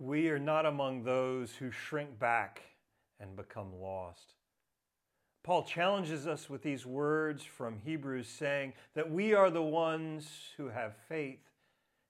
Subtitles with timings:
[0.00, 2.62] we are not among those who shrink back
[3.20, 4.32] and become lost.
[5.42, 10.26] Paul challenges us with these words from Hebrews, saying that we are the ones
[10.56, 11.40] who have faith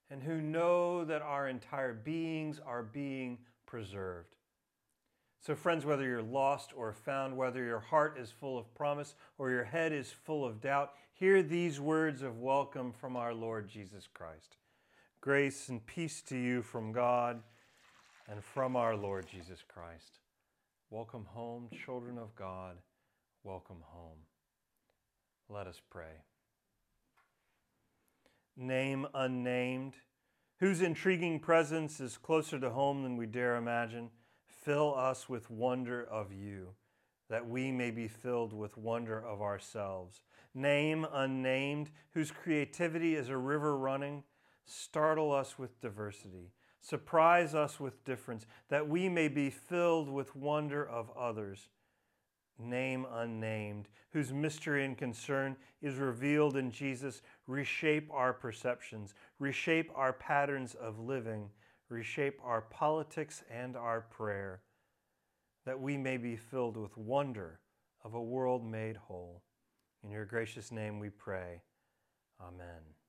[0.09, 4.35] and who know that our entire beings are being preserved.
[5.41, 9.49] So, friends, whether you're lost or found, whether your heart is full of promise or
[9.49, 14.07] your head is full of doubt, hear these words of welcome from our Lord Jesus
[14.13, 14.57] Christ.
[15.19, 17.41] Grace and peace to you from God
[18.31, 20.19] and from our Lord Jesus Christ.
[20.89, 22.77] Welcome home, children of God.
[23.43, 24.19] Welcome home.
[25.49, 26.23] Let us pray.
[28.55, 29.95] Name unnamed,
[30.61, 34.09] whose intriguing presence is closer to home than we dare imagine,
[34.47, 36.69] fill us with wonder of you,
[37.29, 40.21] that we may be filled with wonder of ourselves.
[40.53, 44.23] Name unnamed, whose creativity is a river running,
[44.63, 46.53] startle us with diversity.
[46.81, 51.69] Surprise us with difference, that we may be filled with wonder of others
[52.63, 60.13] name unnamed, whose mystery and concern is revealed in Jesus, reshape our perceptions, reshape our
[60.13, 61.49] patterns of living,
[61.89, 64.61] reshape our politics and our prayer,
[65.65, 67.59] that we may be filled with wonder
[68.03, 69.43] of a world made whole.
[70.03, 71.61] In your gracious name we pray.
[72.39, 73.00] Amen.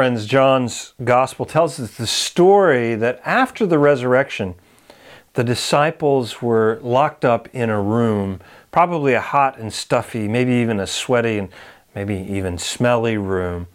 [0.00, 4.54] Friends, John's gospel tells us the story that after the resurrection,
[5.34, 8.40] the disciples were locked up in a room,
[8.72, 11.50] probably a hot and stuffy, maybe even a sweaty and
[11.94, 13.66] maybe even smelly room,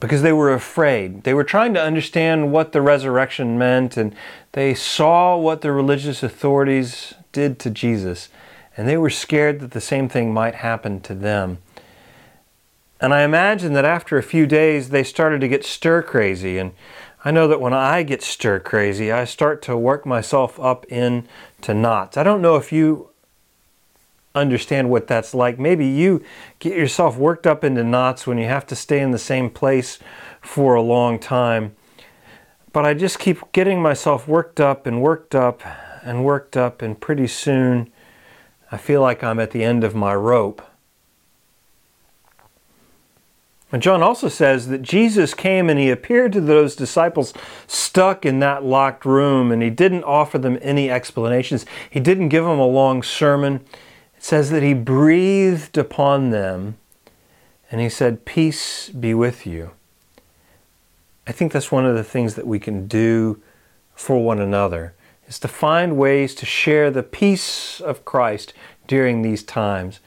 [0.00, 1.24] because they were afraid.
[1.24, 4.14] They were trying to understand what the resurrection meant, and
[4.52, 8.28] they saw what the religious authorities did to Jesus,
[8.76, 11.56] and they were scared that the same thing might happen to them.
[13.02, 16.56] And I imagine that after a few days, they started to get stir crazy.
[16.56, 16.70] And
[17.24, 21.74] I know that when I get stir crazy, I start to work myself up into
[21.74, 22.16] knots.
[22.16, 23.08] I don't know if you
[24.36, 25.58] understand what that's like.
[25.58, 26.22] Maybe you
[26.60, 29.98] get yourself worked up into knots when you have to stay in the same place
[30.40, 31.74] for a long time.
[32.72, 35.60] But I just keep getting myself worked up and worked up
[36.04, 37.92] and worked up, and pretty soon
[38.70, 40.62] I feel like I'm at the end of my rope.
[43.80, 47.32] John also says that Jesus came and he appeared to those disciples
[47.66, 51.64] stuck in that locked room and he didn't offer them any explanations.
[51.88, 53.64] He didn't give them a long sermon.
[54.16, 56.76] It says that he breathed upon them
[57.70, 59.70] and he said, Peace be with you.
[61.26, 63.40] I think that's one of the things that we can do
[63.94, 64.94] for one another
[65.26, 68.52] is to find ways to share the peace of Christ
[68.86, 70.00] during these times.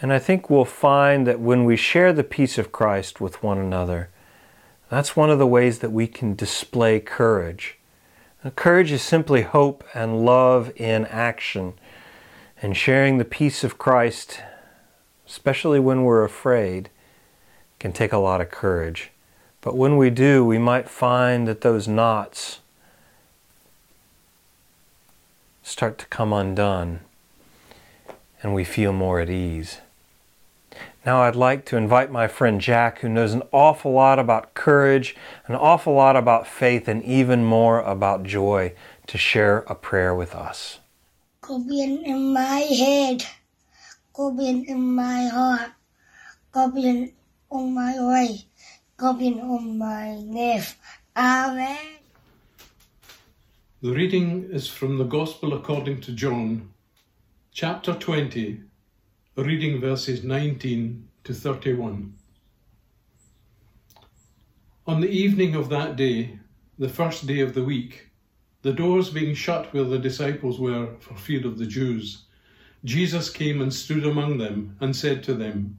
[0.00, 3.58] And I think we'll find that when we share the peace of Christ with one
[3.58, 4.10] another,
[4.90, 7.78] that's one of the ways that we can display courage.
[8.56, 11.74] courage is simply hope and love in action.
[12.60, 14.40] And sharing the peace of Christ,
[15.26, 16.90] especially when we're afraid,
[17.78, 19.10] can take a lot of courage.
[19.60, 22.60] But when we do, we might find that those knots
[25.62, 27.00] start to come undone
[28.44, 29.80] and we feel more at ease.
[31.06, 35.16] Now, I'd like to invite my friend Jack, who knows an awful lot about courage,
[35.46, 38.74] an awful lot about faith, and even more about joy,
[39.06, 40.78] to share a prayer with us.
[41.40, 43.24] Go in my head,
[44.12, 45.70] go in my heart,
[46.52, 46.72] go
[47.50, 48.44] on my way,
[48.96, 50.64] go on my neck.
[51.16, 51.78] Amen.
[53.82, 56.70] The reading is from the Gospel according to John,
[57.56, 58.62] chapter 20
[59.36, 62.12] reading verses 19 to 31.
[64.88, 66.40] On the evening of that day,
[66.80, 68.08] the first day of the week,
[68.62, 72.24] the doors being shut where the disciples were for fear of the Jews,
[72.84, 75.78] Jesus came and stood among them and said to them,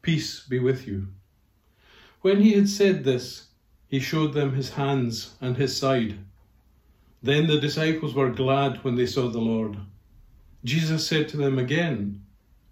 [0.00, 1.08] Peace be with you.
[2.22, 3.48] When he had said this,
[3.88, 6.16] he showed them his hands and his side.
[7.22, 9.76] Then the disciples were glad when they saw the Lord.
[10.64, 12.22] Jesus said to them again,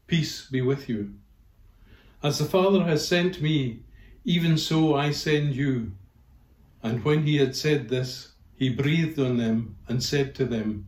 [0.07, 1.15] Peace be with you.
[2.23, 3.81] As the Father has sent me,
[4.25, 5.93] even so I send you.
[6.83, 10.87] And when he had said this, he breathed on them and said to them,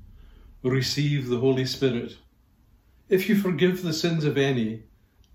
[0.63, 2.19] Receive the Holy Spirit.
[3.09, 4.83] If you forgive the sins of any,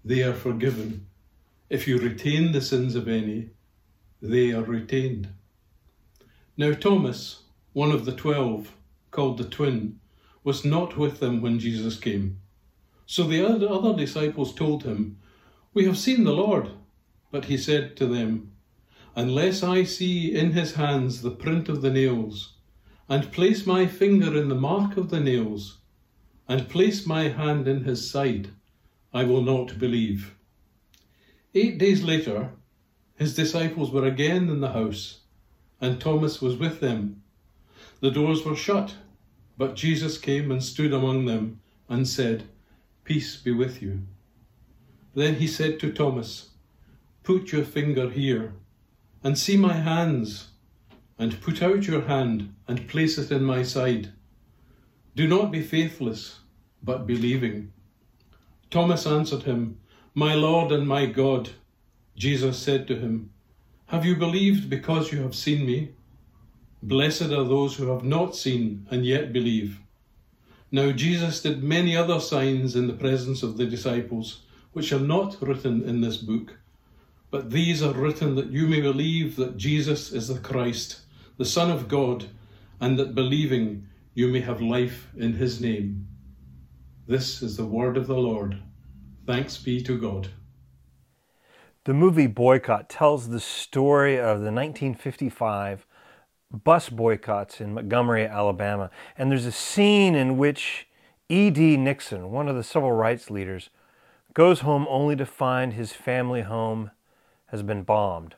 [0.03, 1.07] they are forgiven.
[1.69, 3.49] If you retain the sins of any,
[4.21, 5.29] they are retained.
[6.57, 8.71] Now Thomas, one of the twelve,
[9.11, 9.99] called the twin,
[10.45, 12.39] was not with them when Jesus came.
[13.07, 15.17] So the other disciples told him,
[15.73, 16.69] We have seen the Lord.
[17.31, 18.51] But he said to them,
[19.15, 22.53] Unless I see in his hands the print of the nails,
[23.09, 25.79] and place my finger in the mark of the nails,
[26.47, 28.49] and place my hand in his side,
[29.13, 30.35] I will not believe.
[31.53, 32.51] Eight days later,
[33.15, 35.21] his disciples were again in the house,
[35.81, 37.23] and Thomas was with them.
[38.01, 38.95] The doors were shut,
[39.57, 42.43] but Jesus came and stood among them and said,
[43.03, 44.01] Peace be with you.
[45.13, 46.49] Then he said to Thomas,
[47.23, 48.53] Put your finger here
[49.23, 50.49] and see my hands,
[51.17, 54.11] and put out your hand and place it in my side.
[55.15, 56.39] Do not be faithless,
[56.83, 57.71] but believing.
[58.69, 59.79] Thomas answered him,
[60.13, 61.49] My Lord and my God.
[62.15, 63.31] Jesus said to him,
[63.87, 65.93] Have you believed because you have seen me?
[66.87, 69.79] Blessed are those who have not seen and yet believe.
[70.71, 74.41] Now Jesus did many other signs in the presence of the disciples,
[74.73, 76.53] which are not written in this book
[77.35, 81.01] but these are written that you may believe that Jesus is the Christ,
[81.37, 82.29] the Son of God,
[82.79, 86.07] and that believing you may have life in his name.
[87.07, 88.57] This is the word of the Lord.
[89.27, 90.29] Thanks be to God.
[91.83, 95.85] The movie Boycott tells the story of the 1955
[96.63, 98.89] bus boycotts in Montgomery, Alabama.
[99.17, 100.87] And there's a scene in which
[101.29, 101.77] E.D.
[101.77, 103.69] Nixon, one of the civil rights leaders,
[104.33, 106.91] goes home only to find his family home
[107.47, 108.35] has been bombed.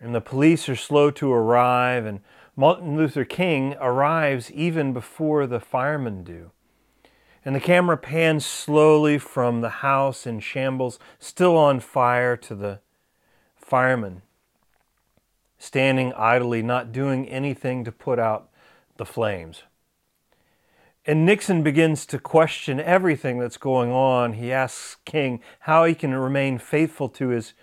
[0.00, 2.20] And the police are slow to arrive, and
[2.56, 6.50] Martin Luther King arrives even before the firemen do.
[7.44, 12.80] And the camera pans slowly from the house in shambles, still on fire, to the
[13.56, 14.22] firemen
[15.58, 18.48] standing idly, not doing anything to put out
[18.96, 19.62] the flames.
[21.04, 24.34] And Nixon begins to question everything that's going on.
[24.34, 27.54] He asks King how he can remain faithful to his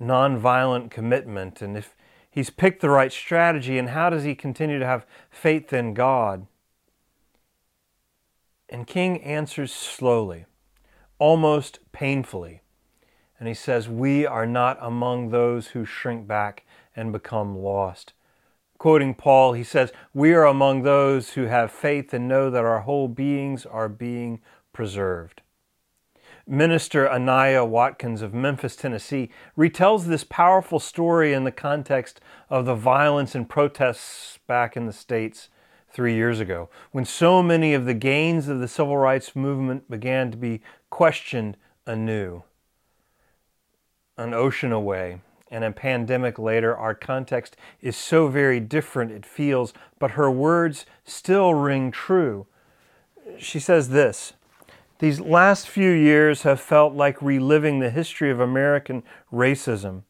[0.00, 1.94] nonviolent commitment and if
[2.30, 6.46] he's picked the right strategy and how does he continue to have faith in God?
[8.68, 10.46] And King answers slowly,
[11.18, 12.62] almost painfully.
[13.38, 16.64] And he says, We are not among those who shrink back
[17.00, 18.12] and become lost.
[18.78, 22.80] Quoting Paul, he says, We are among those who have faith and know that our
[22.80, 24.40] whole beings are being
[24.72, 25.40] preserved.
[26.46, 32.20] Minister Anaya Watkins of Memphis, Tennessee, retells this powerful story in the context
[32.50, 35.48] of the violence and protests back in the States
[35.92, 40.30] three years ago, when so many of the gains of the civil rights movement began
[40.30, 42.42] to be questioned anew.
[44.16, 49.72] An ocean away and a pandemic later, our context is so very different it feels,
[49.98, 52.46] but her words still ring true.
[53.38, 54.34] She says this
[55.00, 59.02] these last few years have felt like reliving the history of American
[59.32, 60.02] racism.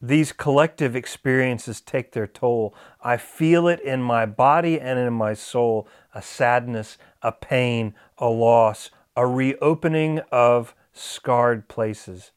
[0.00, 2.72] These collective experiences take their toll.
[3.02, 8.28] I feel it in my body and in my soul a sadness, a pain, a
[8.28, 12.30] loss, a reopening of scarred places.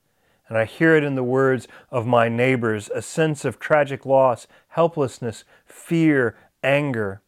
[0.51, 4.47] And I hear it in the words of my neighbors a sense of tragic loss,
[4.67, 7.21] helplessness, fear, anger.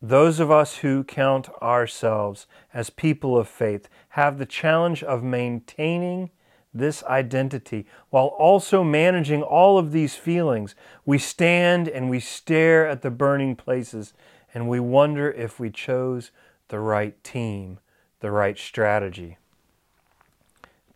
[0.00, 6.30] Those of us who count ourselves as people of faith have the challenge of maintaining
[6.72, 10.74] this identity while also managing all of these feelings.
[11.04, 14.14] We stand and we stare at the burning places
[14.54, 16.30] and we wonder if we chose
[16.68, 17.78] the right team,
[18.20, 19.36] the right strategy.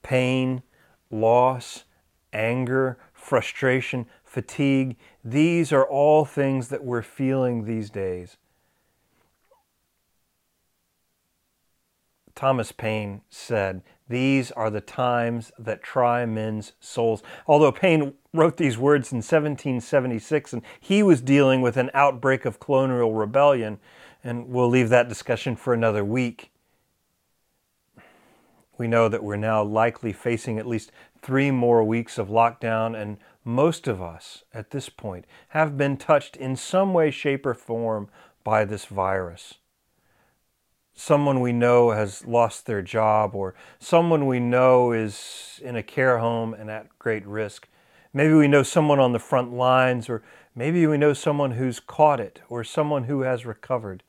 [0.02, 0.62] Pain,
[1.12, 1.84] loss,
[2.32, 8.38] anger, frustration, fatigue, these are all things that we're feeling these days.
[12.34, 17.22] Thomas Paine said, These are the times that try men's souls.
[17.46, 22.58] Although Paine wrote these words in 1776 and he was dealing with an outbreak of
[22.58, 23.78] colonial rebellion,
[24.24, 26.51] and we'll leave that discussion for another week.
[28.78, 33.18] We know that we're now likely facing at least three more weeks of lockdown, and
[33.44, 38.08] most of us at this point have been touched in some way, shape, or form
[38.44, 39.54] by this virus
[40.94, 46.18] someone we know has lost their job or someone we know is in a care
[46.18, 47.68] home and at great risk.
[48.12, 50.22] Maybe we know someone on the front lines, or
[50.54, 54.02] maybe we know someone who's caught it or someone who has recovered.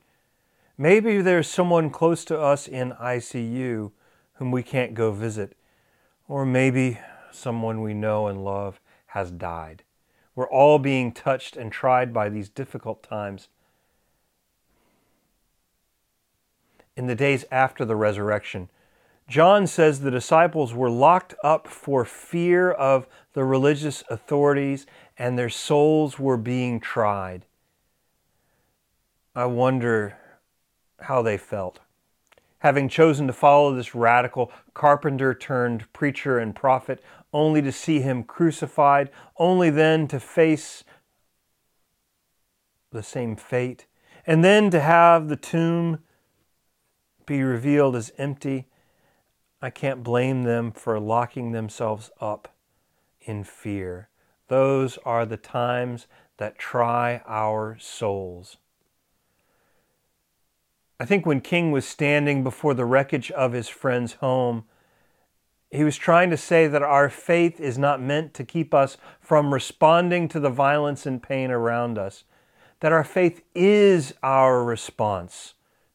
[0.76, 3.92] Maybe there's someone close to us in ICU
[4.34, 5.56] whom we can't go visit,
[6.28, 6.98] or maybe
[7.30, 9.82] someone we know and love has died.
[10.34, 13.48] We're all being touched and tried by these difficult times.
[16.96, 18.68] in the days after the resurrection.
[19.26, 24.86] John says the disciples were locked up for fear of the religious authorities
[25.18, 27.46] and their souls were being tried.
[29.34, 30.16] I wonder
[31.00, 31.80] how they felt.
[32.64, 38.22] Having chosen to follow this radical carpenter turned preacher and prophet, only to see him
[38.24, 40.82] crucified, only then to face
[42.90, 43.84] the same fate,
[44.26, 45.98] and then to have the tomb
[47.26, 48.66] be revealed as empty,
[49.60, 52.48] I can't blame them for locking themselves up
[53.20, 54.08] in fear.
[54.48, 56.06] Those are the times
[56.38, 58.56] that try our souls.
[61.00, 64.64] I think when King was standing before the wreckage of his friend's home,
[65.70, 69.52] he was trying to say that our faith is not meant to keep us from
[69.52, 72.22] responding to the violence and pain around us,
[72.78, 75.54] that our faith is our response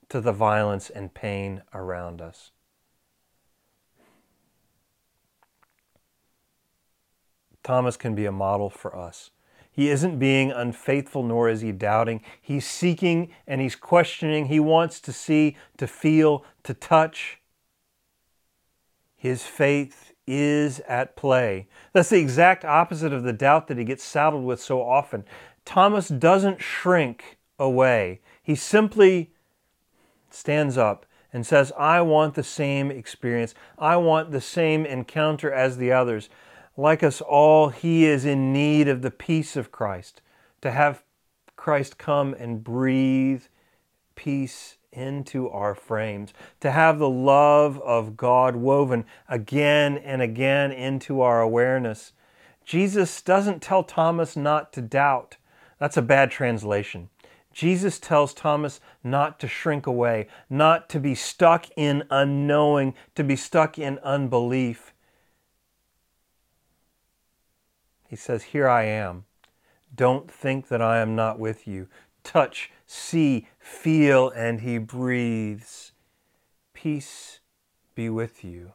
[0.09, 2.51] to the violence and pain around us.
[7.63, 9.29] Thomas can be a model for us.
[9.71, 12.21] He isn't being unfaithful, nor is he doubting.
[12.41, 14.45] He's seeking and he's questioning.
[14.47, 17.39] He wants to see, to feel, to touch.
[19.15, 21.67] His faith is at play.
[21.93, 25.25] That's the exact opposite of the doubt that he gets saddled with so often.
[25.65, 29.31] Thomas doesn't shrink away, he simply
[30.29, 33.53] stands up and says, I want the same experience.
[33.77, 36.29] I want the same encounter as the others.
[36.77, 40.21] Like us all, he is in need of the peace of Christ,
[40.61, 41.03] to have
[41.55, 43.43] Christ come and breathe
[44.15, 51.21] peace into our frames, to have the love of God woven again and again into
[51.21, 52.13] our awareness.
[52.65, 55.37] Jesus doesn't tell Thomas not to doubt.
[55.79, 57.09] That's a bad translation.
[57.51, 63.35] Jesus tells Thomas not to shrink away, not to be stuck in unknowing, to be
[63.35, 64.93] stuck in unbelief.
[68.09, 69.25] He says, Here I am.
[69.95, 71.87] Don't think that I am not with you.
[72.23, 75.91] Touch, see, feel, and he breathes.
[76.73, 77.39] Peace
[77.93, 78.73] be with you.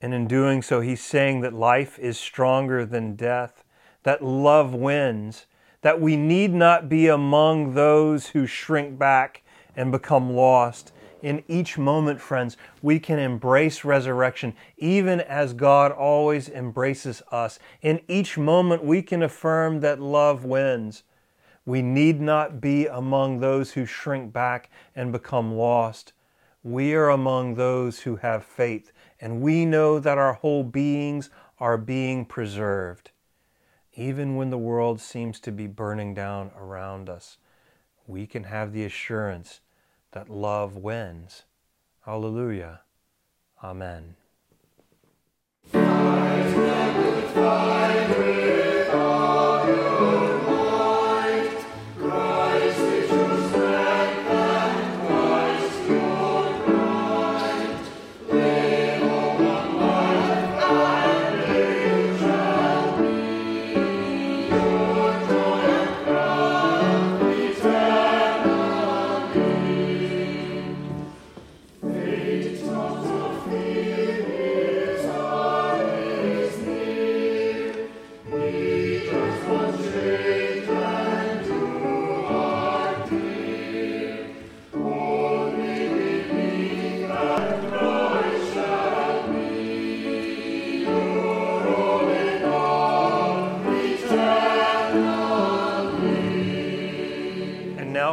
[0.00, 3.64] And in doing so, he's saying that life is stronger than death,
[4.02, 5.46] that love wins,
[5.82, 9.42] that we need not be among those who shrink back
[9.74, 10.92] and become lost.
[11.22, 17.58] In each moment, friends, we can embrace resurrection, even as God always embraces us.
[17.82, 21.02] In each moment, we can affirm that love wins.
[21.66, 26.14] We need not be among those who shrink back and become lost.
[26.62, 31.76] We are among those who have faith, and we know that our whole beings are
[31.76, 33.10] being preserved.
[33.94, 37.36] Even when the world seems to be burning down around us,
[38.06, 39.60] we can have the assurance
[40.12, 41.44] that love wins.
[42.04, 42.80] Hallelujah.
[43.62, 44.16] Amen.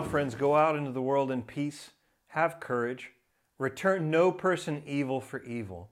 [0.03, 1.91] Friends, go out into the world in peace.
[2.27, 3.11] Have courage.
[3.57, 5.89] Return no person evil for evil.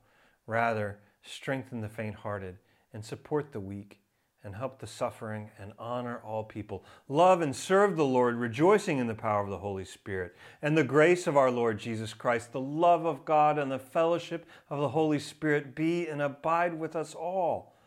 [0.48, 2.58] Rather, strengthen the faint hearted
[2.94, 4.00] and support the weak
[4.44, 6.84] and help the suffering and honor all people.
[7.08, 10.36] Love and serve the Lord, rejoicing in the power of the Holy Spirit.
[10.62, 14.46] And the grace of our Lord Jesus Christ, the love of God, and the fellowship
[14.70, 17.80] of the Holy Spirit be and abide with us all,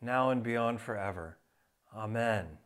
[0.00, 1.38] now and beyond forever.
[1.96, 2.58] Amen.